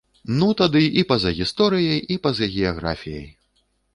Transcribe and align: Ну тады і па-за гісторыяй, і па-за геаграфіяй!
Ну 0.37 0.47
тады 0.61 0.79
і 1.01 1.03
па-за 1.11 1.33
гісторыяй, 1.41 2.01
і 2.15 2.19
па-за 2.25 2.45
геаграфіяй! 2.55 3.29